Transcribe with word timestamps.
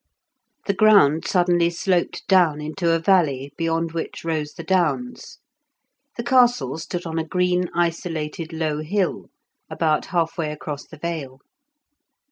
The 0.65 0.73
ground 0.73 1.27
suddenly 1.27 1.69
sloped 1.69 2.25
down 2.27 2.59
into 2.59 2.91
a 2.91 2.97
valley, 2.97 3.53
beyond 3.55 3.91
which 3.91 4.23
rose 4.25 4.53
the 4.53 4.63
Downs; 4.63 5.37
the 6.17 6.23
castle 6.23 6.79
stood 6.79 7.05
on 7.05 7.19
a 7.19 7.23
green 7.23 7.69
isolated 7.75 8.51
low 8.51 8.79
hill, 8.79 9.27
about 9.69 10.05
half 10.07 10.39
way 10.39 10.51
across 10.51 10.85
the 10.87 10.97
vale. 10.97 11.37